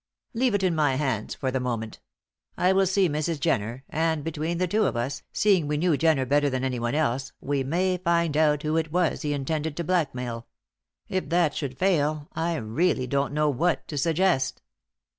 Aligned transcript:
"Leave 0.33 0.55
it 0.55 0.63
in 0.63 0.73
my 0.73 0.95
hands 0.95 1.35
for 1.35 1.51
the 1.51 1.59
moment. 1.59 1.99
I 2.57 2.73
will 2.73 2.87
see 2.87 3.07
Mrs. 3.07 3.39
Jenner, 3.39 3.83
and 3.87 4.23
between 4.23 4.57
the 4.57 4.67
two 4.67 4.85
of 4.87 4.95
us, 4.97 5.21
seeing 5.31 5.67
we 5.67 5.77
knew 5.77 5.95
Jenner 5.95 6.25
better 6.25 6.49
than 6.49 6.63
anyone 6.63 6.95
else, 6.95 7.33
we 7.39 7.63
may 7.63 7.97
find 7.97 8.35
out 8.35 8.63
who 8.63 8.77
it 8.77 8.91
was 8.91 9.21
he 9.21 9.31
intended 9.31 9.77
to 9.77 9.83
blackmail. 9.83 10.47
If 11.07 11.29
that 11.29 11.53
should 11.53 11.77
fail, 11.77 12.29
I 12.33 12.55
really 12.55 13.05
don't 13.05 13.31
know 13.31 13.51
what 13.51 13.87
to 13.89 13.95
suggest. 13.99 14.63